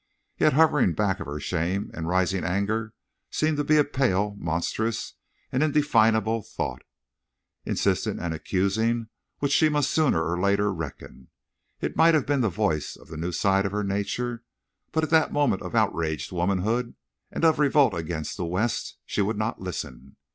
[0.35, 2.95] Yet hovering back of her shame and rising anger
[3.29, 5.13] seemed to be a pale, monstrous,
[5.51, 6.81] and indefinable thought,
[7.67, 9.09] insistent and accusing,
[9.41, 11.27] with which she must sooner or later reckon.
[11.81, 14.43] It might have been the voice of the new side of her nature,
[14.91, 16.95] but at that moment of outraged womanhood,
[17.29, 20.15] and of revolt against the West, she would not listen.